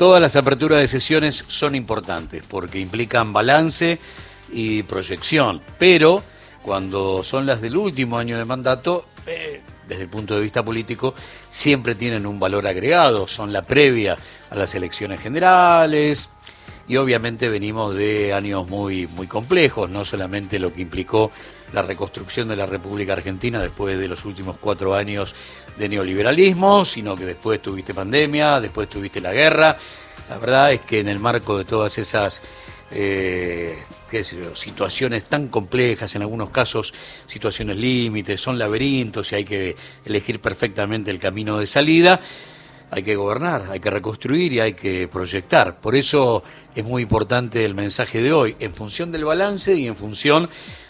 Todas 0.00 0.22
las 0.22 0.34
aperturas 0.34 0.80
de 0.80 0.88
sesiones 0.88 1.44
son 1.46 1.74
importantes 1.74 2.42
porque 2.48 2.78
implican 2.78 3.34
balance 3.34 3.98
y 4.50 4.82
proyección, 4.84 5.60
pero 5.78 6.22
cuando 6.62 7.22
son 7.22 7.44
las 7.44 7.60
del 7.60 7.76
último 7.76 8.16
año 8.16 8.38
de 8.38 8.46
mandato, 8.46 9.04
eh, 9.26 9.60
desde 9.86 10.04
el 10.04 10.08
punto 10.08 10.34
de 10.36 10.40
vista 10.40 10.64
político, 10.64 11.14
siempre 11.50 11.94
tienen 11.94 12.24
un 12.24 12.40
valor 12.40 12.66
agregado, 12.66 13.28
son 13.28 13.52
la 13.52 13.66
previa 13.66 14.16
a 14.48 14.54
las 14.54 14.74
elecciones 14.74 15.20
generales 15.20 16.30
y 16.90 16.96
obviamente 16.96 17.48
venimos 17.48 17.94
de 17.94 18.32
años 18.32 18.68
muy, 18.68 19.06
muy 19.06 19.28
complejos, 19.28 19.88
no 19.88 20.04
solamente 20.04 20.58
lo 20.58 20.74
que 20.74 20.82
implicó 20.82 21.30
la 21.72 21.82
reconstrucción 21.82 22.48
de 22.48 22.56
la 22.56 22.66
República 22.66 23.12
Argentina 23.12 23.62
después 23.62 23.96
de 23.96 24.08
los 24.08 24.24
últimos 24.24 24.56
cuatro 24.60 24.96
años 24.96 25.36
de 25.78 25.88
neoliberalismo, 25.88 26.84
sino 26.84 27.14
que 27.14 27.26
después 27.26 27.62
tuviste 27.62 27.94
pandemia, 27.94 28.60
después 28.60 28.90
tuviste 28.90 29.20
la 29.20 29.32
guerra. 29.32 29.76
La 30.28 30.38
verdad 30.38 30.72
es 30.72 30.80
que 30.80 30.98
en 30.98 31.06
el 31.06 31.20
marco 31.20 31.56
de 31.56 31.64
todas 31.64 31.96
esas 31.96 32.42
eh, 32.90 33.78
situaciones 34.54 35.26
tan 35.26 35.46
complejas, 35.46 36.16
en 36.16 36.22
algunos 36.22 36.50
casos 36.50 36.92
situaciones 37.28 37.76
límites, 37.76 38.40
son 38.40 38.58
laberintos 38.58 39.30
y 39.30 39.36
hay 39.36 39.44
que 39.44 39.76
elegir 40.04 40.40
perfectamente 40.40 41.12
el 41.12 41.20
camino 41.20 41.56
de 41.56 41.68
salida, 41.68 42.20
hay 42.90 43.02
que 43.02 43.16
gobernar, 43.16 43.66
hay 43.70 43.80
que 43.80 43.90
reconstruir 43.90 44.52
y 44.52 44.60
hay 44.60 44.72
que 44.74 45.08
proyectar. 45.08 45.80
Por 45.80 45.94
eso 45.94 46.42
es 46.74 46.84
muy 46.84 47.02
importante 47.02 47.64
el 47.64 47.74
mensaje 47.74 48.22
de 48.22 48.32
hoy, 48.32 48.56
en 48.58 48.74
función 48.74 49.12
del 49.12 49.24
balance 49.24 49.74
y 49.74 49.86
en 49.86 49.96
función 49.96 50.48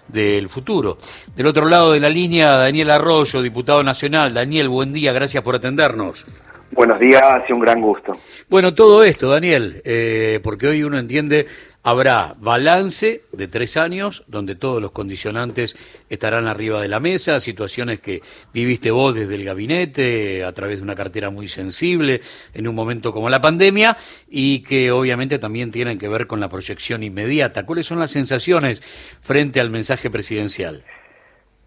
del 0.08 0.48
futuro. 0.48 0.98
Del 1.36 1.46
otro 1.46 1.68
lado 1.68 1.92
de 1.92 2.00
la 2.00 2.08
línea, 2.08 2.56
Daniel 2.56 2.90
Arroyo, 2.90 3.42
diputado 3.42 3.82
nacional. 3.82 4.34
Daniel, 4.34 4.68
buen 4.68 4.92
día, 4.92 5.12
gracias 5.12 5.42
por 5.42 5.54
atendernos. 5.54 6.26
Buenos 6.72 6.98
días, 7.00 7.42
un 7.50 7.60
gran 7.60 7.80
gusto. 7.80 8.18
Bueno, 8.48 8.74
todo 8.74 9.02
esto, 9.04 9.28
Daniel, 9.28 9.82
eh, 9.84 10.40
porque 10.42 10.68
hoy 10.68 10.82
uno 10.82 10.98
entiende 10.98 11.46
Habrá 11.82 12.34
balance 12.38 13.22
de 13.32 13.48
tres 13.48 13.78
años 13.78 14.22
donde 14.26 14.54
todos 14.54 14.82
los 14.82 14.90
condicionantes 14.90 15.78
estarán 16.10 16.46
arriba 16.46 16.82
de 16.82 16.88
la 16.88 17.00
mesa, 17.00 17.40
situaciones 17.40 18.00
que 18.00 18.20
viviste 18.52 18.90
vos 18.90 19.14
desde 19.14 19.36
el 19.36 19.44
gabinete 19.44 20.44
a 20.44 20.52
través 20.52 20.76
de 20.76 20.82
una 20.82 20.94
cartera 20.94 21.30
muy 21.30 21.48
sensible 21.48 22.20
en 22.52 22.68
un 22.68 22.74
momento 22.74 23.14
como 23.14 23.30
la 23.30 23.40
pandemia 23.40 23.96
y 24.28 24.60
que 24.60 24.92
obviamente 24.92 25.38
también 25.38 25.70
tienen 25.70 25.96
que 25.96 26.08
ver 26.08 26.26
con 26.26 26.38
la 26.38 26.50
proyección 26.50 27.02
inmediata. 27.02 27.64
¿Cuáles 27.64 27.86
son 27.86 27.98
las 27.98 28.10
sensaciones 28.10 28.82
frente 29.22 29.58
al 29.58 29.70
mensaje 29.70 30.10
presidencial? 30.10 30.84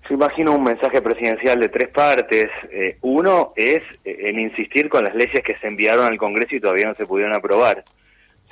Yo 0.08 0.16
imagino 0.16 0.54
un 0.54 0.64
mensaje 0.64 1.02
presidencial 1.02 1.60
de 1.60 1.70
tres 1.70 1.90
partes. 1.90 2.50
Eh, 2.72 2.98
uno 3.02 3.54
es 3.56 3.82
eh, 4.04 4.30
en 4.30 4.40
insistir 4.40 4.90
con 4.90 5.04
las 5.04 5.16
leyes 5.16 5.42
que 5.44 5.58
se 5.58 5.68
enviaron 5.68 6.06
al 6.06 6.18
Congreso 6.18 6.56
y 6.56 6.60
todavía 6.60 6.88
no 6.88 6.96
se 6.96 7.06
pudieron 7.06 7.34
aprobar 7.34 7.84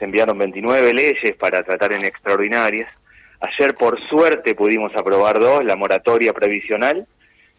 se 0.02 0.06
enviaron 0.06 0.36
29 0.36 0.96
leyes 0.96 1.36
para 1.38 1.62
tratar 1.62 1.94
en 1.94 2.04
extraordinarias. 2.04 2.90
Ayer, 3.40 3.76
por 3.76 4.02
suerte, 4.08 4.56
pudimos 4.56 4.92
aprobar 4.96 5.40
dos, 5.40 5.64
la 5.64 5.76
moratoria 5.76 6.34
previsional, 6.34 7.06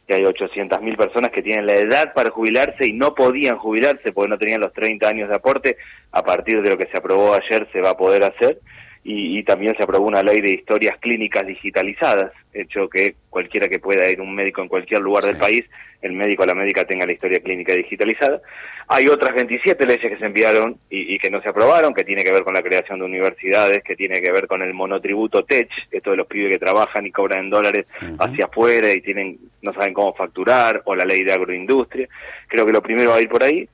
que 0.08 0.14
hay 0.14 0.22
800.000 0.22 0.96
personas 0.96 1.30
que 1.30 1.40
tienen 1.40 1.66
la 1.66 1.76
edad 1.76 2.12
para 2.12 2.30
jubilarse 2.30 2.84
y 2.84 2.94
no 2.94 3.14
podían 3.14 3.58
jubilarse 3.58 4.10
porque 4.10 4.28
no 4.28 4.38
tenían 4.38 4.60
los 4.60 4.72
30 4.72 5.08
años 5.08 5.28
de 5.28 5.36
aporte. 5.36 5.76
A 6.10 6.24
partir 6.24 6.62
de 6.62 6.70
lo 6.70 6.76
que 6.76 6.86
se 6.86 6.98
aprobó 6.98 7.32
ayer 7.32 7.68
se 7.70 7.80
va 7.80 7.90
a 7.90 7.96
poder 7.96 8.24
hacer. 8.24 8.58
Y, 9.04 9.42
también 9.42 9.74
se 9.76 9.82
aprobó 9.82 10.06
una 10.06 10.22
ley 10.22 10.40
de 10.40 10.52
historias 10.52 10.96
clínicas 10.98 11.44
digitalizadas, 11.44 12.30
hecho 12.52 12.88
que 12.88 13.16
cualquiera 13.28 13.68
que 13.68 13.80
pueda 13.80 14.08
ir 14.08 14.20
un 14.20 14.32
médico 14.32 14.62
en 14.62 14.68
cualquier 14.68 15.00
lugar 15.00 15.24
del 15.24 15.36
país, 15.36 15.64
el 16.02 16.12
médico 16.12 16.44
o 16.44 16.46
la 16.46 16.54
médica 16.54 16.84
tenga 16.84 17.06
la 17.06 17.12
historia 17.12 17.40
clínica 17.40 17.74
digitalizada. 17.74 18.40
Hay 18.88 19.08
otras 19.08 19.34
27 19.34 19.86
leyes 19.86 20.10
que 20.10 20.18
se 20.18 20.26
enviaron 20.26 20.76
y, 20.88 21.18
que 21.18 21.30
no 21.30 21.42
se 21.42 21.48
aprobaron, 21.48 21.94
que 21.94 22.04
tiene 22.04 22.22
que 22.22 22.32
ver 22.32 22.44
con 22.44 22.54
la 22.54 22.62
creación 22.62 23.00
de 23.00 23.06
universidades, 23.06 23.82
que 23.82 23.96
tiene 23.96 24.20
que 24.20 24.30
ver 24.30 24.46
con 24.46 24.62
el 24.62 24.74
monotributo 24.74 25.44
TECH, 25.44 25.88
esto 25.90 26.12
de 26.12 26.16
los 26.18 26.26
pibes 26.26 26.50
que 26.50 26.58
trabajan 26.58 27.04
y 27.06 27.10
cobran 27.10 27.44
en 27.44 27.50
dólares 27.50 27.86
hacia 28.18 28.44
afuera 28.44 28.92
y 28.92 29.00
tienen 29.00 29.38
no 29.62 29.72
saben 29.72 29.94
cómo 29.94 30.12
facturar, 30.14 30.82
o 30.84 30.94
la 30.94 31.04
ley 31.04 31.24
de 31.24 31.32
agroindustria. 31.32 32.08
Creo 32.48 32.66
que 32.66 32.72
lo 32.72 32.82
primero 32.82 33.10
va 33.10 33.16
a 33.16 33.22
ir 33.22 33.28
por 33.28 33.42
ahí. 33.42 33.68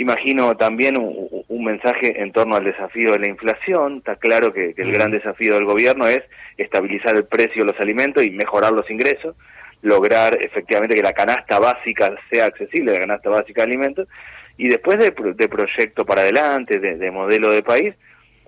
Imagino 0.00 0.56
también 0.56 0.96
un, 0.96 1.62
mensaje 1.62 2.22
en 2.22 2.32
torno 2.32 2.56
al 2.56 2.64
desafío 2.64 3.12
de 3.12 3.18
la 3.18 3.28
inflación. 3.28 3.98
Está 3.98 4.16
claro 4.16 4.50
que, 4.50 4.72
el 4.74 4.92
gran 4.92 5.10
desafío 5.10 5.56
del 5.56 5.66
gobierno 5.66 6.06
es 6.06 6.22
estabilizar 6.56 7.16
el 7.16 7.26
precio 7.26 7.62
de 7.66 7.72
los 7.72 7.80
alimentos 7.82 8.24
y 8.24 8.30
mejorar 8.30 8.72
los 8.72 8.90
ingresos, 8.90 9.36
lograr 9.82 10.38
efectivamente 10.40 10.94
que 10.94 11.02
la 11.02 11.12
canasta 11.12 11.58
básica 11.58 12.14
sea 12.30 12.46
accesible, 12.46 12.94
la 12.94 13.00
canasta 13.00 13.28
básica 13.28 13.60
de 13.60 13.72
alimentos, 13.72 14.08
y 14.56 14.68
después 14.68 14.98
de, 14.98 15.12
proyecto 15.12 16.06
para 16.06 16.22
adelante, 16.22 16.78
de 16.78 17.10
modelo 17.10 17.50
de 17.50 17.62
país, 17.62 17.94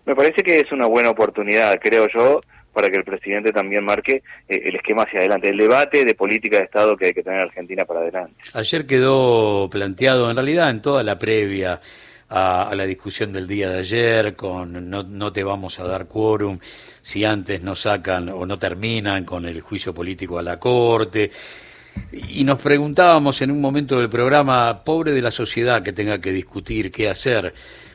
me 0.07 0.17
parece 0.17 0.43
que 0.43 0.59
es 0.59 0.73
una 0.73 0.87
buena 0.87 1.11
oportunidad, 1.11 1.79
creo 1.83 2.09
yo, 2.09 2.41
para 2.73 2.91
que 2.91 2.97
el 2.97 3.05
presidente 3.05 3.53
también 3.53 3.85
marque 3.85 4.23
eh, 4.49 4.63
el 4.65 4.77
esquema 4.77 5.03
hacia 5.03 5.21
adelante, 5.21 5.49
el 5.49 5.57
debate 5.57 6.05
de 6.05 6.15
política 6.15 6.59
de 6.59 6.65
Estado 6.65 6.97
que 6.97 7.07
hay 7.07 7.13
que 7.13 7.23
tener 7.23 7.41
Argentina 7.41 7.85
para 7.85 8.01
adelante. 8.01 8.35
Ayer 8.55 8.87
quedó 8.87 9.69
planteado, 9.71 10.31
en 10.31 10.37
realidad, 10.37 10.71
en 10.71 10.83
toda 10.83 11.03
la 11.03 11.19
previa 11.19 11.81
a, 12.29 12.73
la 12.75 12.87
discusión 12.87 13.33
del 13.33 13.47
día 13.47 13.71
de 13.71 13.81
ayer, 13.81 14.35
con 14.35 14.89
no, 14.89 15.03
no 15.03 15.33
te 15.33 15.45
vamos 15.45 15.79
a 15.81 15.87
dar 15.87 16.07
quórum 16.07 16.59
si 17.03 17.25
antes 17.25 17.63
no 17.63 17.75
sacan 17.75 18.29
o 18.31 18.47
no 18.47 18.59
terminan 18.59 19.25
con 19.25 19.45
el 19.45 19.61
juicio 19.61 19.93
político 19.93 20.39
a 20.39 20.43
la 20.43 20.59
Corte. 20.59 21.31
Y 22.13 22.45
nos 22.45 22.59
preguntábamos 22.59 23.43
en 23.43 23.51
un 23.51 23.61
momento 23.61 23.99
del 23.99 24.09
programa, 24.09 24.83
pobre 24.83 25.13
de 25.13 25.21
la 25.21 25.31
sociedad 25.31 25.83
que 25.83 25.93
tenga 25.93 26.21
que 26.21 26.33
discutir 26.33 26.91
qué 26.91 27.11
hacer 27.11 27.53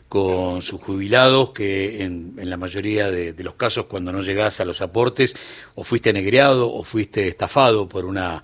con 0.10 0.62
sus 0.62 0.82
jubilados, 0.82 1.52
que 1.52 2.04
en, 2.04 2.36
en 2.38 2.50
la 2.50 2.58
mayoría 2.58 3.12
de, 3.12 3.34
los 3.44 3.56
casos 3.56 3.86
cuando 3.86 4.12
no 4.12 4.22
llegás 4.22 4.60
a 4.60 4.66
los 4.66 4.82
aportes 4.82 5.36
o 5.76 5.84
fuiste 5.84 6.14
negreado 6.14 6.72
o 6.74 6.84
fuiste 6.84 7.28
estafado 7.28 7.90
por 7.90 8.06
una 8.06 8.44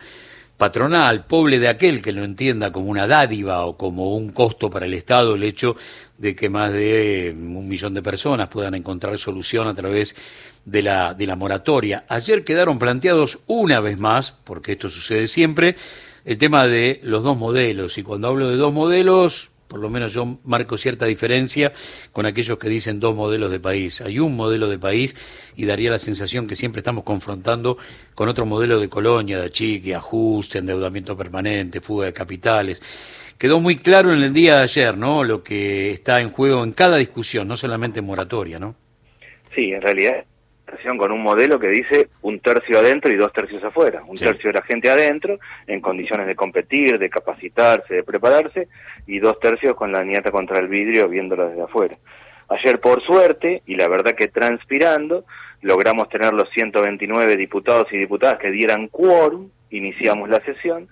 patronal, 0.58 1.26
pobre 1.26 1.60
de 1.60 1.68
aquel 1.68 2.02
que 2.02 2.12
lo 2.12 2.24
entienda 2.24 2.72
como 2.72 2.90
una 2.90 3.08
dádiva 3.08 3.66
o 3.66 3.78
como 3.78 4.16
un 4.16 4.30
costo 4.30 4.70
para 4.70 4.86
el 4.86 4.94
Estado 4.94 5.36
el 5.36 5.44
hecho 5.44 5.76
de 6.18 6.36
que 6.36 6.50
más 6.50 6.72
de 6.72 7.34
un 7.36 7.68
millón 7.68 7.94
de 7.94 8.02
personas 8.02 8.50
puedan 8.50 8.76
encontrar 8.76 9.18
solución 9.18 9.68
a 9.68 9.74
través 9.74 10.16
de 10.66 10.82
la, 10.82 11.14
de 11.14 11.28
la 11.28 11.36
moratoria. 11.36 12.06
Ayer 12.08 12.44
quedaron 12.44 12.80
planteados 12.80 13.40
una 13.48 13.80
vez 13.80 13.98
más, 13.98 14.32
porque 14.44 14.74
esto 14.74 14.90
sucede 14.90 15.28
siempre, 15.28 15.76
el 16.24 16.38
tema 16.38 16.68
de 16.68 17.02
los 17.04 17.24
dos 17.24 17.38
modelos. 17.38 17.98
Y 17.98 18.04
cuando 18.04 18.28
hablo 18.28 18.50
de 18.50 18.56
dos 18.56 18.74
modelos, 18.74 19.50
por 19.74 19.80
lo 19.80 19.90
menos 19.90 20.14
yo 20.14 20.38
marco 20.44 20.78
cierta 20.78 21.08
diferencia 21.08 21.74
con 22.12 22.28
aquellos 22.28 22.60
que 22.60 22.70
dicen 22.70 23.00
dos 23.00 23.16
modelos 23.16 23.50
de 23.50 23.60
país. 23.60 24.02
Hay 24.02 24.20
un 24.20 24.36
modelo 24.36 24.70
de 24.70 24.78
país 24.78 25.16
y 25.56 25.66
daría 25.66 25.90
la 25.90 25.98
sensación 25.98 26.46
que 26.46 26.56
siempre 26.56 26.82
estamos 26.82 27.04
confrontando 27.04 27.80
con 28.14 28.30
otro 28.30 28.46
modelo 28.46 28.80
de 28.80 28.88
colonia, 28.88 29.40
de 29.40 29.48
achique, 29.48 29.96
ajuste, 29.96 30.60
endeudamiento 30.60 31.18
permanente, 31.18 31.82
fuga 31.82 32.06
de 32.06 32.14
capitales. 32.14 32.80
Quedó 33.40 33.60
muy 33.60 33.78
claro 33.78 34.14
en 34.14 34.22
el 34.22 34.32
día 34.32 34.58
de 34.58 34.62
ayer, 34.62 34.96
¿no? 34.96 35.24
Lo 35.24 35.42
que 35.44 35.90
está 35.90 36.22
en 36.22 36.30
juego 36.30 36.64
en 36.64 36.74
cada 36.74 36.98
discusión, 36.98 37.48
no 37.48 37.56
solamente 37.56 37.98
en 37.98 38.06
moratoria, 38.06 38.60
¿no? 38.60 38.76
Sí, 39.56 39.72
en 39.72 39.82
realidad 39.82 40.24
con 40.98 41.12
un 41.12 41.22
modelo 41.22 41.60
que 41.60 41.68
dice 41.70 42.10
un 42.22 42.40
tercio 42.40 42.80
adentro 42.80 43.12
y 43.12 43.18
dos 43.18 43.32
tercios 43.34 43.64
afuera. 43.64 44.04
Un 44.06 44.18
tercio 44.18 44.52
de 44.52 44.60
la 44.60 44.66
gente 44.66 44.90
adentro, 44.90 45.40
en 45.68 45.82
condiciones 45.82 46.28
de 46.28 46.36
competir, 46.36 47.00
de 47.00 47.10
capacitarse, 47.10 47.96
de 47.96 48.04
prepararse, 48.04 48.68
y 49.08 49.20
dos 49.20 49.40
tercios 49.40 49.76
con 49.76 49.92
la 49.92 50.04
nieta 50.04 50.32
contra 50.32 50.60
el 50.60 50.68
vidrio 50.68 51.08
viéndolo 51.08 51.50
desde 51.50 51.64
afuera. 51.64 51.98
Ayer, 52.50 52.80
por 52.80 53.02
suerte, 53.04 53.64
y 53.66 53.76
la 53.76 53.88
verdad 53.88 54.16
que 54.16 54.28
transpirando, 54.28 55.26
logramos 55.62 56.10
tener 56.10 56.34
los 56.34 56.50
129 56.50 57.38
diputados 57.38 57.88
y 57.92 57.98
diputadas 57.98 58.38
que 58.38 58.52
dieran 58.52 58.88
quórum, 58.90 59.50
iniciamos 59.70 60.30
la 60.30 60.44
sesión, 60.44 60.88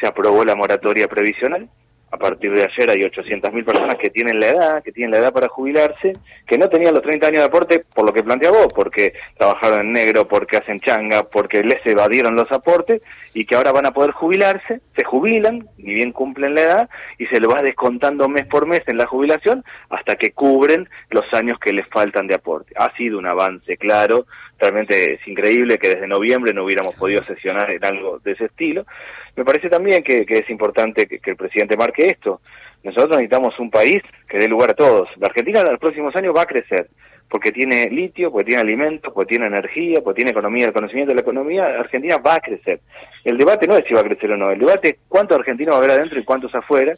se 0.00 0.06
aprobó 0.06 0.44
la 0.44 0.56
moratoria 0.56 1.08
previsional, 1.08 1.68
a 2.16 2.18
partir 2.18 2.50
de 2.52 2.64
ayer 2.64 2.90
hay 2.90 3.02
800.000 3.02 3.64
personas 3.64 3.96
que 3.96 4.10
tienen 4.10 4.40
la 4.40 4.48
edad, 4.48 4.82
que 4.82 4.90
tienen 4.90 5.10
la 5.10 5.18
edad 5.18 5.32
para 5.32 5.48
jubilarse, 5.48 6.14
que 6.46 6.58
no 6.58 6.68
tenían 6.68 6.94
los 6.94 7.02
30 7.02 7.26
años 7.26 7.42
de 7.42 7.46
aporte 7.46 7.84
por 7.94 8.06
lo 8.06 8.12
que 8.12 8.22
plantea 8.22 8.50
vos, 8.50 8.68
porque 8.74 9.12
trabajaron 9.36 9.80
en 9.80 9.92
negro, 9.92 10.26
porque 10.26 10.56
hacen 10.56 10.80
changa, 10.80 11.24
porque 11.24 11.62
les 11.62 11.84
evadieron 11.84 12.34
los 12.34 12.50
aportes 12.50 13.02
y 13.34 13.44
que 13.44 13.54
ahora 13.54 13.72
van 13.72 13.86
a 13.86 13.92
poder 13.92 14.12
jubilarse, 14.12 14.80
se 14.96 15.04
jubilan, 15.04 15.68
ni 15.76 15.94
bien 15.94 16.12
cumplen 16.12 16.54
la 16.54 16.62
edad 16.62 16.90
y 17.18 17.26
se 17.26 17.38
lo 17.38 17.50
va 17.50 17.62
descontando 17.62 18.28
mes 18.28 18.46
por 18.46 18.66
mes 18.66 18.82
en 18.86 18.96
la 18.96 19.06
jubilación 19.06 19.62
hasta 19.90 20.16
que 20.16 20.32
cubren 20.32 20.88
los 21.10 21.32
años 21.34 21.58
que 21.58 21.72
les 21.72 21.86
faltan 21.88 22.26
de 22.26 22.34
aporte. 22.34 22.72
Ha 22.76 22.96
sido 22.96 23.18
un 23.18 23.26
avance 23.26 23.76
claro, 23.76 24.26
realmente 24.58 25.14
es 25.14 25.28
increíble 25.28 25.78
que 25.78 25.90
desde 25.90 26.06
noviembre 26.06 26.54
no 26.54 26.64
hubiéramos 26.64 26.94
podido 26.94 27.22
sesionar 27.24 27.70
en 27.70 27.84
algo 27.84 28.18
de 28.20 28.32
ese 28.32 28.46
estilo. 28.46 28.86
Me 29.36 29.44
parece 29.44 29.68
también 29.68 30.02
que, 30.02 30.24
es 30.26 30.50
importante 30.50 31.06
que, 31.06 31.30
el 31.30 31.36
presidente 31.36 31.76
marque 31.76 32.06
esto. 32.06 32.40
Nosotros 32.82 33.10
necesitamos 33.10 33.58
un 33.58 33.70
país 33.70 34.02
que 34.28 34.38
dé 34.38 34.48
lugar 34.48 34.70
a 34.70 34.74
todos. 34.74 35.08
La 35.18 35.26
Argentina 35.26 35.60
en 35.60 35.72
los 35.72 35.80
próximos 35.80 36.16
años 36.16 36.34
va 36.34 36.42
a 36.42 36.46
crecer, 36.46 36.88
porque 37.28 37.52
tiene 37.52 37.90
litio, 37.90 38.30
porque 38.30 38.46
tiene 38.46 38.62
alimentos, 38.62 39.12
porque 39.12 39.30
tiene 39.30 39.46
energía, 39.46 40.00
porque 40.02 40.18
tiene 40.18 40.30
economía, 40.30 40.66
el 40.66 40.72
conocimiento 40.72 41.10
de 41.10 41.16
la 41.16 41.20
economía, 41.20 41.66
Argentina 41.66 42.16
va 42.16 42.36
a 42.36 42.40
crecer. 42.40 42.80
El 43.24 43.36
debate 43.36 43.66
no 43.66 43.76
es 43.76 43.84
si 43.86 43.92
va 43.92 44.00
a 44.00 44.04
crecer 44.04 44.30
o 44.30 44.36
no, 44.38 44.50
el 44.50 44.58
debate 44.58 44.88
es 44.88 44.96
cuántos 45.08 45.38
argentinos 45.38 45.74
va 45.74 45.78
a 45.78 45.82
haber 45.82 45.98
adentro 45.98 46.18
y 46.18 46.24
cuántos 46.24 46.54
afuera, 46.54 46.94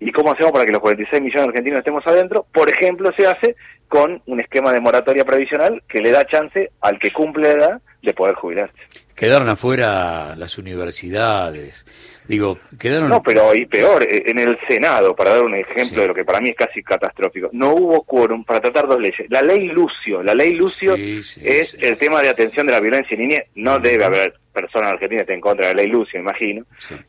y 0.00 0.12
cómo 0.12 0.32
hacemos 0.32 0.52
para 0.52 0.64
que 0.64 0.72
los 0.72 0.80
46 0.80 1.20
millones 1.20 1.42
de 1.42 1.48
argentinos 1.50 1.78
estemos 1.80 2.06
adentro. 2.06 2.46
Por 2.52 2.70
ejemplo, 2.70 3.10
se 3.16 3.26
hace 3.26 3.56
con 3.88 4.22
un 4.26 4.40
esquema 4.40 4.72
de 4.72 4.80
moratoria 4.80 5.24
previsional 5.24 5.82
que 5.88 6.00
le 6.00 6.12
da 6.12 6.24
chance 6.24 6.70
al 6.80 6.98
que 6.98 7.12
cumple 7.12 7.42
la 7.42 7.52
edad 7.52 7.82
de 8.02 8.12
poder 8.12 8.34
jubilarse. 8.34 8.74
Quedaron 9.14 9.48
afuera 9.48 10.34
las 10.36 10.58
universidades, 10.58 11.84
Digo, 12.28 12.58
quedaron... 12.78 13.08
No, 13.08 13.22
pero 13.22 13.54
y 13.54 13.66
peor, 13.66 14.04
eh, 14.04 14.22
en 14.26 14.38
el 14.38 14.58
Senado, 14.68 15.14
para 15.14 15.34
dar 15.34 15.42
un 15.42 15.54
ejemplo 15.54 16.02
de 16.02 16.08
lo 16.08 16.14
que 16.14 16.24
para 16.24 16.40
mí 16.40 16.50
es 16.50 16.56
casi 16.56 16.82
catastrófico, 16.82 17.48
no 17.52 17.74
hubo 17.74 18.04
quórum 18.04 18.44
para 18.44 18.60
tratar 18.60 18.86
dos 18.86 19.00
leyes. 19.00 19.28
La 19.28 19.42
ley 19.42 19.68
Lucio, 19.68 20.22
la 20.22 20.34
ley 20.34 20.54
Lucio 20.54 20.94
es 20.94 21.36
el 21.80 21.98
tema 21.98 22.22
de 22.22 22.28
atención 22.28 22.66
de 22.66 22.72
la 22.72 22.80
violencia 22.80 23.14
en 23.14 23.20
niñez, 23.22 23.46
no 23.56 23.78
debe 23.78 24.04
haber 24.04 24.34
personas 24.52 24.92
argentinas 24.92 25.28
en 25.28 25.40
contra 25.40 25.68
de 25.68 25.74
la 25.74 25.82
ley 25.82 25.90
Lucio, 25.90 26.20
imagino, 26.20 26.64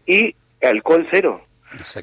y 0.06 0.36
alcohol 0.62 1.08
cero. 1.12 1.46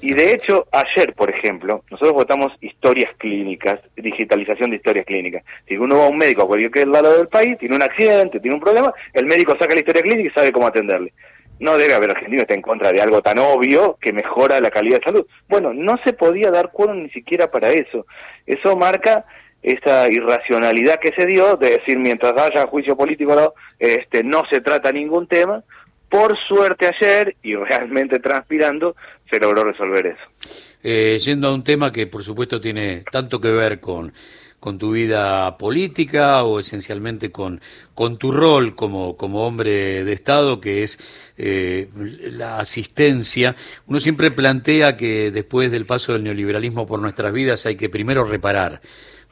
Y 0.01 0.13
de 0.15 0.33
hecho, 0.33 0.67
ayer, 0.73 1.15
por 1.15 1.31
ejemplo, 1.31 1.85
nosotros 1.91 2.15
votamos 2.15 2.53
historias 2.61 3.11
clínicas, 3.19 3.81
digitalización 3.97 4.71
de 4.71 4.77
historias 4.77 5.07
clínicas. 5.07 5.45
Si 5.69 5.77
uno 5.77 5.99
va 5.99 6.07
a 6.07 6.09
un 6.09 6.19
médico 6.19 6.43
a 6.43 6.47
cualquier 6.47 6.89
lado 6.89 7.17
del 7.17 7.29
país, 7.29 7.59
tiene 7.59 7.77
un 7.77 7.83
accidente, 7.83 8.41
tiene 8.41 8.57
un 8.57 8.61
problema, 8.61 8.93
el 9.13 9.27
médico 9.27 9.57
saca 9.59 9.75
la 9.75 9.81
historia 9.81 10.03
clínica 10.03 10.29
y 10.29 10.33
sabe 10.33 10.53
cómo 10.53 10.67
atenderle 10.67 11.13
no 11.61 11.77
debe 11.77 11.95
haber 11.95 12.11
argentino 12.11 12.43
esté 12.43 12.55
en 12.55 12.63
contra 12.63 12.91
de 12.91 13.01
algo 13.01 13.21
tan 13.23 13.39
obvio 13.39 13.99
que 14.01 14.13
mejora 14.13 14.61
la 14.61 14.71
calidad 14.71 14.99
de 14.99 15.05
salud. 15.05 15.27
Bueno, 15.49 15.73
no 15.75 15.99
se 16.05 16.15
podía 16.15 16.51
dar 16.51 16.73
quórum 16.73 17.03
ni 17.03 17.11
siquiera 17.11 17.51
para 17.51 17.71
eso. 17.71 18.07
Eso 18.47 18.77
marca 18.77 19.27
esa 19.63 20.11
irracionalidad 20.11 20.99
que 20.99 21.13
se 21.13 21.27
dio 21.27 21.57
de 21.57 21.73
decir 21.73 21.99
mientras 21.99 22.33
haya 22.33 22.67
juicio 22.67 22.97
político 22.97 23.55
este, 23.79 24.25
no 24.25 24.45
se 24.51 24.63
trata 24.63 24.91
ningún 24.91 25.27
tema. 25.27 25.63
Por 26.11 26.37
suerte 26.49 26.87
ayer, 26.89 27.37
y 27.43 27.55
realmente 27.55 28.19
transpirando, 28.19 28.97
se 29.31 29.39
logró 29.39 29.65
resolver 29.65 30.07
eso. 30.07 30.53
Eh, 30.83 31.19
yendo 31.25 31.49
a 31.49 31.55
un 31.55 31.63
tema 31.63 31.93
que 31.93 32.07
por 32.07 32.25
supuesto 32.25 32.61
tiene 32.61 33.05
tanto 33.11 33.41
que 33.41 33.51
ver 33.51 33.81
con 33.81 34.13
con 34.61 34.79
tu 34.79 34.93
vida 34.93 35.57
política 35.57 36.45
o 36.45 36.61
esencialmente 36.61 37.33
con, 37.33 37.61
con 37.95 38.19
tu 38.19 38.31
rol 38.31 38.75
como, 38.75 39.17
como 39.17 39.47
hombre 39.47 40.05
de 40.05 40.13
Estado, 40.13 40.61
que 40.61 40.85
es 40.85 40.99
eh, 41.39 41.89
la 41.97 42.61
asistencia. 42.61 43.57
Uno 43.87 43.99
siempre 43.99 44.31
plantea 44.31 44.99
que 44.99 45.31
después 45.31 45.71
del 45.71 45.87
paso 45.87 46.13
del 46.13 46.25
neoliberalismo 46.25 46.87
por 46.87 47.01
nuestras 47.01 47.33
vidas 47.33 47.65
hay 47.65 47.77
que 47.77 47.89
primero 47.89 48.25
reparar, 48.25 48.83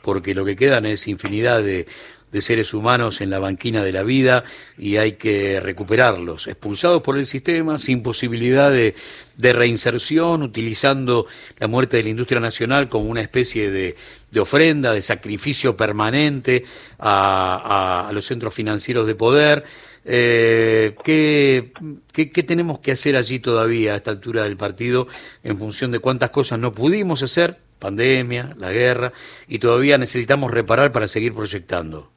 porque 0.02 0.34
lo 0.34 0.46
que 0.46 0.56
quedan 0.56 0.86
es 0.86 1.06
infinidad 1.06 1.62
de, 1.62 1.86
de 2.32 2.42
seres 2.42 2.74
humanos 2.74 3.20
en 3.20 3.30
la 3.30 3.38
banquina 3.38 3.82
de 3.82 3.92
la 3.92 4.02
vida 4.02 4.44
y 4.76 4.96
hay 4.96 5.12
que 5.12 5.60
recuperarlos, 5.60 6.46
expulsados 6.46 7.02
por 7.02 7.18
el 7.18 7.26
sistema, 7.26 7.78
sin 7.78 8.02
posibilidad 8.02 8.70
de, 8.70 8.94
reinserción, 9.38 10.42
utilizando 10.42 11.26
la 11.58 11.68
muerte 11.68 11.96
de 11.96 12.02
la 12.02 12.08
industria 12.10 12.40
nacional 12.40 12.88
como 12.88 13.08
una 13.08 13.22
especie 13.22 13.70
de, 13.70 13.96
ofrenda, 14.38 14.92
de 14.92 15.02
sacrificio 15.02 15.76
permanente 15.76 16.64
a, 16.98 18.10
los 18.12 18.26
centros 18.26 18.52
financieros 18.52 19.06
de 19.06 19.14
poder. 19.14 19.64
Eh, 20.04 20.94
¿qué, 21.04 21.72
qué, 22.12 22.42
tenemos 22.42 22.78
que 22.78 22.92
hacer 22.92 23.16
allí 23.16 23.40
todavía 23.40 23.92
a 23.92 23.96
esta 23.96 24.10
altura 24.10 24.44
del 24.44 24.56
partido 24.56 25.06
en 25.44 25.58
función 25.58 25.90
de 25.90 25.98
cuántas 25.98 26.30
cosas 26.30 26.58
no 26.58 26.72
pudimos 26.72 27.22
hacer? 27.22 27.58
Pandemia, 27.78 28.56
la 28.58 28.72
guerra, 28.72 29.12
y 29.46 29.60
todavía 29.60 29.98
necesitamos 29.98 30.50
reparar 30.50 30.90
para 30.92 31.06
seguir 31.06 31.32
proyectando. 31.32 32.10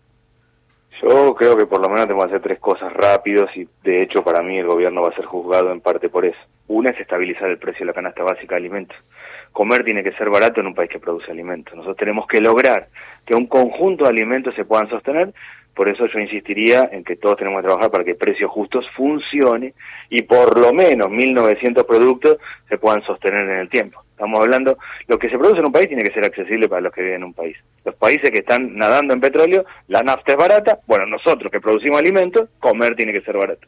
Yo 1.01 1.33
creo 1.33 1.57
que 1.57 1.65
por 1.65 1.81
lo 1.81 1.89
menos 1.89 2.06
tenemos 2.06 2.25
que 2.25 2.31
hacer 2.31 2.42
tres 2.42 2.59
cosas 2.59 2.94
rápidos 2.94 3.50
y 3.56 3.68
de 3.83 4.03
hecho 4.03 4.24
para 4.24 4.44
mí 4.44 4.59
el 4.59 4.68
gobierno 4.68 5.01
va 5.01 5.09
a 5.09 5.15
ser 5.15 5.25
juzgado 5.25 5.71
en 5.71 5.81
parte 5.81 6.09
por 6.09 6.25
eso. 6.25 6.38
Una 6.68 6.92
es 6.92 7.00
estabilizar 7.00 7.50
el 7.50 7.57
precio 7.57 7.80
de 7.80 7.88
la 7.88 7.94
canasta 7.94 8.24
básica 8.24 8.53
de 8.53 8.62
alimentos. 8.62 8.98
Comer 9.51 9.83
tiene 9.83 10.03
que 10.03 10.12
ser 10.13 10.30
barato 10.30 10.62
en 10.62 10.68
un 10.68 10.75
país 10.75 10.92
que 10.92 11.00
produce 11.00 11.31
alimentos. 11.31 11.74
Nosotros 11.74 11.98
tenemos 11.98 12.27
que 12.27 12.39
lograr 12.39 12.88
que 13.25 13.33
un 13.33 13.48
conjunto 13.48 14.03
de 14.03 14.12
alimentos 14.12 14.53
se 14.53 14.63
puedan 14.63 14.89
sostener. 14.89 15.33
Por 15.74 15.89
eso 15.89 16.06
yo 16.06 16.19
insistiría 16.19 16.88
en 16.92 17.04
que 17.04 17.15
todos 17.15 17.38
tenemos 17.38 17.62
que 17.62 17.68
trabajar 17.68 17.89
para 17.89 18.04
que 18.04 18.13
precios 18.13 18.51
justos 18.51 18.86
funcione 18.95 19.74
y 20.09 20.21
por 20.21 20.59
lo 20.59 20.71
menos 20.71 21.07
1.900 21.07 21.86
productos 21.86 22.38
se 22.69 22.77
puedan 22.77 23.01
sostener 23.04 23.50
en 23.50 23.57
el 23.57 23.69
tiempo. 23.69 24.04
Estamos 24.21 24.41
hablando, 24.41 24.77
lo 25.07 25.18
que 25.18 25.31
se 25.31 25.38
produce 25.39 25.62
en 25.62 25.65
un 25.65 25.71
país 25.71 25.88
tiene 25.88 26.03
que 26.03 26.13
ser 26.13 26.23
accesible 26.23 26.69
para 26.69 26.79
los 26.79 26.94
que 26.94 27.01
viven 27.01 27.15
en 27.15 27.23
un 27.23 27.33
país. 27.33 27.57
Los 27.83 27.95
países 27.95 28.29
que 28.29 28.41
están 28.41 28.77
nadando 28.77 29.15
en 29.15 29.19
petróleo, 29.19 29.65
la 29.88 30.03
nafta 30.03 30.33
es 30.33 30.38
barata, 30.38 30.77
bueno, 30.85 31.07
nosotros 31.07 31.51
que 31.51 31.59
producimos 31.59 32.00
alimentos, 32.00 32.47
comer 32.59 32.95
tiene 32.95 33.13
que 33.13 33.21
ser 33.21 33.35
barato. 33.35 33.68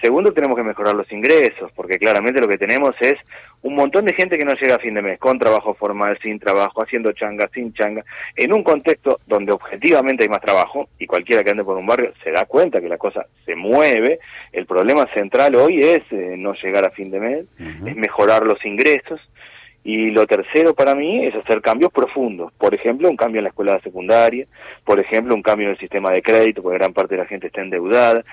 Segundo, 0.00 0.32
tenemos 0.32 0.56
que 0.56 0.62
mejorar 0.62 0.94
los 0.94 1.12
ingresos, 1.12 1.70
porque 1.76 1.98
claramente 1.98 2.40
lo 2.40 2.48
que 2.48 2.56
tenemos 2.56 2.94
es 2.98 3.12
un 3.60 3.74
montón 3.74 4.06
de 4.06 4.14
gente 4.14 4.38
que 4.38 4.46
no 4.46 4.54
llega 4.54 4.76
a 4.76 4.78
fin 4.78 4.94
de 4.94 5.02
mes, 5.02 5.18
con 5.18 5.38
trabajo 5.38 5.74
formal, 5.74 6.18
sin 6.22 6.38
trabajo, 6.38 6.82
haciendo 6.82 7.12
changa, 7.12 7.50
sin 7.52 7.74
changa, 7.74 8.06
en 8.36 8.54
un 8.54 8.62
contexto 8.62 9.20
donde 9.26 9.52
objetivamente 9.52 10.22
hay 10.22 10.30
más 10.30 10.40
trabajo, 10.40 10.88
y 10.98 11.06
cualquiera 11.06 11.44
que 11.44 11.50
ande 11.50 11.62
por 11.62 11.76
un 11.76 11.86
barrio 11.86 12.10
se 12.22 12.30
da 12.30 12.46
cuenta 12.46 12.80
que 12.80 12.88
la 12.88 12.96
cosa 12.96 13.26
se 13.44 13.54
mueve, 13.54 14.18
el 14.50 14.64
problema 14.64 15.06
central 15.12 15.54
hoy 15.56 15.80
es 15.82 16.10
eh, 16.10 16.36
no 16.38 16.54
llegar 16.54 16.86
a 16.86 16.90
fin 16.90 17.10
de 17.10 17.20
mes, 17.20 17.44
es 17.86 17.96
mejorar 17.96 18.46
los 18.46 18.64
ingresos, 18.64 19.20
y 19.84 20.10
lo 20.10 20.26
tercero 20.26 20.74
para 20.74 20.94
mí 20.94 21.26
es 21.26 21.34
hacer 21.34 21.60
cambios 21.60 21.92
profundos. 21.92 22.50
Por 22.54 22.74
ejemplo, 22.74 23.08
un 23.08 23.16
cambio 23.16 23.40
en 23.40 23.44
la 23.44 23.50
escuela 23.50 23.78
secundaria, 23.80 24.46
por 24.82 24.98
ejemplo, 24.98 25.34
un 25.34 25.42
cambio 25.42 25.66
en 25.66 25.72
el 25.72 25.78
sistema 25.78 26.10
de 26.10 26.22
crédito, 26.22 26.62
porque 26.62 26.78
gran 26.78 26.94
parte 26.94 27.14
de 27.14 27.22
la 27.22 27.28
gente 27.28 27.48
está 27.48 27.60
endeudada. 27.60 28.24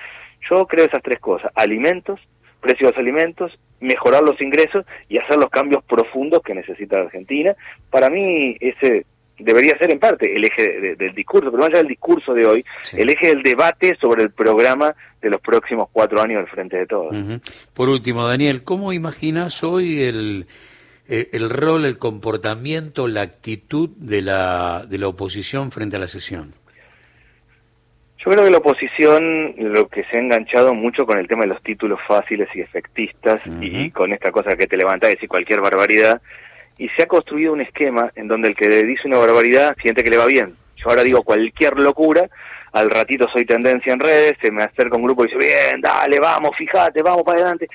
Yo 0.50 0.66
creo 0.66 0.86
esas 0.86 1.02
tres 1.02 1.20
cosas, 1.20 1.52
alimentos, 1.54 2.18
precios 2.60 2.88
de 2.88 2.92
los 2.92 2.98
alimentos, 2.98 3.58
mejorar 3.80 4.22
los 4.22 4.40
ingresos 4.40 4.86
y 5.08 5.18
hacer 5.18 5.36
los 5.36 5.50
cambios 5.50 5.84
profundos 5.84 6.42
que 6.42 6.54
necesita 6.54 6.96
la 6.96 7.04
Argentina. 7.04 7.54
Para 7.90 8.08
mí 8.08 8.56
ese 8.58 9.04
debería 9.38 9.76
ser 9.76 9.90
en 9.90 9.98
parte 9.98 10.34
el 10.34 10.44
eje 10.44 10.96
del 10.96 11.14
discurso, 11.14 11.50
pero 11.50 11.62
más 11.62 11.70
allá 11.70 11.78
del 11.78 11.88
discurso 11.88 12.32
de 12.32 12.46
hoy, 12.46 12.64
el 12.92 13.10
eje 13.10 13.28
del 13.28 13.42
debate 13.42 13.96
sobre 14.00 14.22
el 14.22 14.30
programa 14.30 14.94
de 15.20 15.30
los 15.30 15.40
próximos 15.40 15.88
cuatro 15.92 16.20
años 16.22 16.38
del 16.38 16.48
Frente 16.48 16.78
de 16.78 16.86
Todos. 16.86 17.14
Por 17.74 17.88
último, 17.88 18.26
Daniel, 18.26 18.62
¿cómo 18.62 18.92
imaginas 18.92 19.62
hoy 19.64 20.02
el 20.02 20.46
eh, 21.08 21.30
el 21.32 21.50
rol, 21.50 21.84
el 21.84 21.98
comportamiento, 21.98 23.08
la 23.08 23.22
actitud 23.22 23.90
de 23.96 24.22
la, 24.22 24.84
de 24.88 24.98
la 24.98 25.08
oposición 25.08 25.70
frente 25.70 25.96
a 25.96 25.98
la 25.98 26.08
sesión? 26.08 26.54
Yo 28.24 28.30
creo 28.30 28.44
que 28.44 28.50
la 28.52 28.58
oposición 28.58 29.54
lo 29.58 29.88
que 29.88 30.04
se 30.04 30.16
ha 30.16 30.20
enganchado 30.20 30.74
mucho 30.74 31.06
con 31.06 31.18
el 31.18 31.26
tema 31.26 31.42
de 31.42 31.48
los 31.48 31.62
títulos 31.62 31.98
fáciles 32.06 32.48
y 32.54 32.60
efectistas 32.60 33.40
y 33.60 33.90
con 33.90 34.12
esta 34.12 34.30
cosa 34.30 34.54
que 34.54 34.68
te 34.68 34.76
levanta 34.76 35.08
y 35.08 35.14
decir 35.14 35.28
cualquier 35.28 35.60
barbaridad 35.60 36.22
y 36.78 36.88
se 36.90 37.02
ha 37.02 37.06
construido 37.06 37.52
un 37.52 37.62
esquema 37.62 38.12
en 38.14 38.28
donde 38.28 38.48
el 38.48 38.54
que 38.54 38.68
dice 38.84 39.08
una 39.08 39.18
barbaridad 39.18 39.76
siente 39.82 40.04
que 40.04 40.10
le 40.10 40.18
va 40.18 40.26
bien. 40.26 40.54
Yo 40.76 40.88
ahora 40.88 41.02
digo 41.02 41.24
cualquier 41.24 41.78
locura, 41.78 42.28
al 42.72 42.90
ratito 42.90 43.28
soy 43.28 43.44
tendencia 43.44 43.92
en 43.92 44.00
redes, 44.00 44.36
se 44.40 44.52
me 44.52 44.62
acerca 44.62 44.96
un 44.96 45.02
grupo 45.02 45.24
y 45.24 45.26
dice, 45.26 45.38
bien, 45.38 45.80
dale, 45.80 46.20
vamos, 46.20 46.56
fíjate, 46.56 47.02
vamos 47.02 47.24
para 47.24 47.40
adelante. 47.40 47.66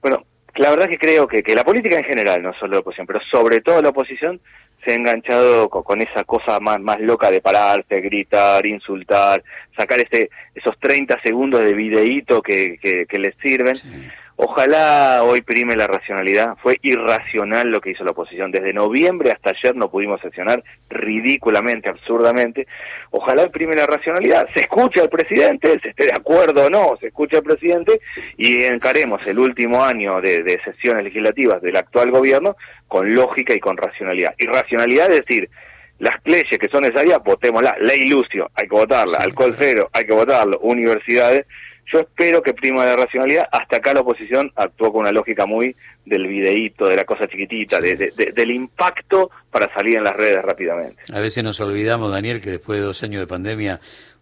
Bueno, 0.00 0.24
la 0.60 0.68
verdad 0.68 0.88
que 0.90 0.98
creo 0.98 1.26
que, 1.26 1.42
que 1.42 1.54
la 1.54 1.64
política 1.64 1.96
en 1.96 2.04
general, 2.04 2.42
no 2.42 2.52
solo 2.52 2.74
la 2.74 2.80
oposición, 2.80 3.06
pero 3.06 3.20
sobre 3.30 3.62
todo 3.62 3.80
la 3.80 3.88
oposición, 3.88 4.40
se 4.84 4.92
ha 4.92 4.94
enganchado 4.94 5.70
con, 5.70 6.02
esa 6.02 6.24
cosa 6.24 6.60
más, 6.60 6.78
más 6.80 7.00
loca 7.00 7.30
de 7.30 7.40
pararse, 7.40 8.00
gritar, 8.02 8.66
insultar, 8.66 9.42
sacar 9.74 10.00
ese, 10.00 10.28
esos 10.54 10.78
30 10.78 11.18
segundos 11.22 11.64
de 11.64 11.72
videíto 11.72 12.42
que, 12.42 12.78
que, 12.78 13.18
les 13.18 13.34
sirven. 13.42 13.76
Ojalá 14.42 15.22
hoy 15.22 15.42
prime 15.42 15.76
la 15.76 15.86
racionalidad. 15.86 16.56
Fue 16.62 16.78
irracional 16.80 17.68
lo 17.68 17.82
que 17.82 17.90
hizo 17.90 18.04
la 18.04 18.12
oposición. 18.12 18.50
Desde 18.50 18.72
noviembre 18.72 19.32
hasta 19.32 19.50
ayer 19.50 19.76
no 19.76 19.90
pudimos 19.90 20.24
accionar 20.24 20.64
ridículamente, 20.88 21.90
absurdamente. 21.90 22.66
Ojalá 23.10 23.46
prime 23.48 23.76
la 23.76 23.84
racionalidad. 23.84 24.48
Se 24.54 24.60
escucha 24.60 25.02
al 25.02 25.10
presidente, 25.10 25.78
se 25.82 25.90
esté 25.90 26.06
de 26.06 26.14
acuerdo 26.14 26.64
o 26.64 26.70
no, 26.70 26.96
se 26.98 27.08
escucha 27.08 27.36
al 27.36 27.42
presidente 27.42 28.00
y 28.38 28.62
encaremos 28.64 29.26
el 29.26 29.38
último 29.38 29.84
año 29.84 30.22
de, 30.22 30.42
de 30.42 30.58
sesiones 30.64 31.04
legislativas 31.04 31.60
del 31.60 31.76
actual 31.76 32.10
gobierno 32.10 32.56
con 32.88 33.14
lógica 33.14 33.52
y 33.52 33.60
con 33.60 33.76
racionalidad. 33.76 34.34
Y 34.38 34.46
racionalidad 34.46 35.10
es 35.10 35.18
decir, 35.26 35.50
las 35.98 36.18
leyes 36.24 36.58
que 36.58 36.68
son 36.72 36.80
necesarias, 36.80 37.18
votémoslas. 37.22 37.74
Ley 37.80 38.08
Lucio, 38.08 38.50
hay 38.54 38.66
que 38.66 38.74
votarla. 38.74 39.18
Alcohol 39.18 39.54
cero, 39.60 39.90
hay 39.92 40.06
que 40.06 40.14
votarlo. 40.14 40.58
Universidades 40.60 41.44
yo 41.92 42.00
espero 42.00 42.42
que 42.42 42.54
prima 42.54 42.84
la 42.84 42.96
racionalidad. 42.96 43.48
Hasta 43.50 43.76
acá 43.76 43.94
la 43.94 44.00
oposición 44.00 44.52
actuó 44.56 44.92
con 44.92 45.02
una 45.02 45.12
lógica 45.12 45.46
muy 45.46 45.74
del 46.04 46.26
videíto, 46.26 46.86
de 46.86 46.96
la 46.96 47.04
cosa 47.04 47.26
chiquitita, 47.26 47.80
de, 47.80 48.12
del 48.34 48.50
impacto 48.50 49.30
para 49.50 49.72
salir 49.74 49.96
en 49.96 50.04
las 50.04 50.14
redes 50.14 50.42
rápidamente. 50.42 51.02
A 51.12 51.20
veces 51.20 51.42
nos 51.44 51.60
olvidamos, 51.60 52.12
Daniel, 52.12 52.40
que 52.40 52.50
después 52.50 52.78
de 52.78 52.84
dos 52.86 53.02
años 53.02 53.20
de 53.20 53.26
pandemia 53.26 53.80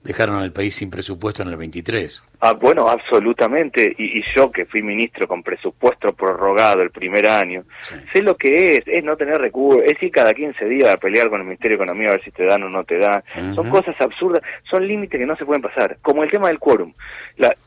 dejaron 0.08 0.36
al 0.36 0.52
país 0.52 0.74
sin 0.74 0.90
presupuesto 0.90 1.42
en 1.42 1.48
el 1.48 1.56
23. 1.58 2.22
Ah, 2.40 2.54
bueno, 2.54 2.88
absolutamente. 2.88 3.94
Y, 3.98 4.22
yo 4.34 4.50
que 4.50 4.64
fui 4.64 4.82
ministro 4.82 5.28
con 5.28 5.42
presupuesto 5.42 6.14
prorrogado 6.14 6.80
el 6.80 6.90
primer 6.90 7.26
año, 7.26 7.64
sé 8.10 8.22
lo 8.22 8.34
que 8.34 8.76
es, 8.76 8.80
es 8.86 9.04
no 9.04 9.18
tener 9.18 9.38
recursos, 9.38 9.82
es 9.84 10.02
ir 10.02 10.10
cada 10.10 10.32
15 10.32 10.64
días 10.64 10.88
a 10.88 10.96
pelear 10.96 11.28
con 11.28 11.40
el 11.40 11.46
Ministerio 11.46 11.76
de 11.76 11.84
Economía 11.84 12.08
a 12.08 12.12
ver 12.12 12.24
si 12.24 12.30
te 12.30 12.44
dan 12.44 12.62
o 12.62 12.70
no 12.70 12.84
te 12.84 12.96
dan. 12.96 13.22
Son 13.54 13.68
cosas 13.68 14.00
absurdas, 14.00 14.42
son 14.70 14.88
límites 14.88 15.20
que 15.20 15.26
no 15.26 15.36
se 15.36 15.44
pueden 15.44 15.60
pasar, 15.60 15.98
como 16.00 16.24
el 16.24 16.30
tema 16.30 16.48
del 16.48 16.58
quórum. 16.58 16.94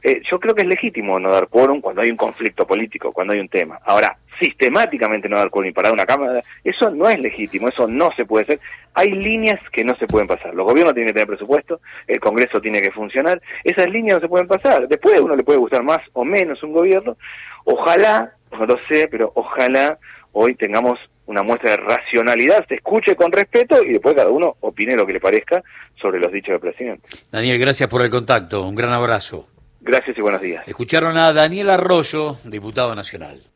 Eh, 0.01 0.21
yo 0.29 0.39
creo 0.39 0.55
que 0.55 0.63
es 0.63 0.67
legítimo 0.67 1.19
no 1.19 1.31
dar 1.31 1.47
quórum 1.47 1.79
cuando 1.79 2.01
hay 2.01 2.09
un 2.09 2.17
conflicto 2.17 2.65
político, 2.65 3.11
cuando 3.11 3.33
hay 3.33 3.39
un 3.39 3.49
tema. 3.49 3.79
Ahora, 3.85 4.17
sistemáticamente 4.39 5.29
no 5.29 5.37
dar 5.37 5.49
quórum 5.49 5.69
y 5.69 5.73
parar 5.73 5.93
una 5.93 6.05
Cámara, 6.05 6.41
eso 6.63 6.89
no 6.89 7.09
es 7.09 7.19
legítimo, 7.19 7.67
eso 7.67 7.87
no 7.87 8.11
se 8.15 8.25
puede 8.25 8.43
hacer. 8.43 8.59
Hay 8.93 9.07
líneas 9.11 9.59
que 9.71 9.83
no 9.83 9.95
se 9.95 10.07
pueden 10.07 10.27
pasar. 10.27 10.53
Los 10.53 10.65
gobiernos 10.65 10.93
tienen 10.93 11.09
que 11.09 11.13
tener 11.13 11.27
presupuesto, 11.27 11.79
el 12.07 12.19
Congreso 12.19 12.59
tiene 12.59 12.81
que 12.81 12.91
funcionar, 12.91 13.41
esas 13.63 13.87
líneas 13.87 14.17
no 14.17 14.21
se 14.21 14.29
pueden 14.29 14.47
pasar. 14.47 14.87
Después 14.87 15.15
a 15.15 15.21
uno 15.21 15.35
le 15.35 15.43
puede 15.43 15.59
gustar 15.59 15.83
más 15.83 15.99
o 16.13 16.25
menos 16.25 16.61
un 16.63 16.73
gobierno. 16.73 17.17
Ojalá, 17.65 18.33
no 18.51 18.65
lo 18.65 18.77
sé, 18.89 19.07
pero 19.09 19.31
ojalá 19.35 19.97
hoy 20.33 20.55
tengamos 20.55 20.99
una 21.25 21.43
muestra 21.43 21.71
de 21.71 21.77
racionalidad, 21.77 22.65
se 22.67 22.75
escuche 22.75 23.15
con 23.15 23.31
respeto 23.31 23.81
y 23.83 23.93
después 23.93 24.15
cada 24.15 24.29
uno 24.29 24.57
opine 24.59 24.95
lo 24.95 25.05
que 25.05 25.13
le 25.13 25.19
parezca 25.19 25.63
sobre 25.99 26.19
los 26.19 26.31
dichos 26.31 26.51
del 26.53 26.59
presidente. 26.59 27.07
Daniel, 27.31 27.57
gracias 27.57 27.89
por 27.89 28.01
el 28.01 28.09
contacto, 28.09 28.67
un 28.67 28.75
gran 28.75 28.91
abrazo. 28.91 29.47
Gracias 29.79 30.17
y 30.17 30.21
buenos 30.21 30.41
días. 30.41 30.67
Escucharon 30.67 31.17
a 31.17 31.33
Daniel 31.33 31.69
Arroyo, 31.69 32.37
diputado 32.43 32.93
nacional. 32.93 33.41